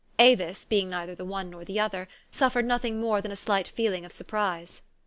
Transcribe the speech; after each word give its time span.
Avis, 0.17 0.65
being 0.65 0.89
neither 0.89 1.13
the 1.13 1.23
one 1.23 1.51
nor 1.51 1.63
the 1.63 1.79
other, 1.79 2.07
suffered 2.31 2.65
nothing 2.65 2.99
more 2.99 3.21
than 3.21 3.31
a 3.31 3.35
slight 3.35 3.67
feeling 3.67 4.03
of 4.03 4.11
sur 4.11 4.23
prise. 4.25 4.81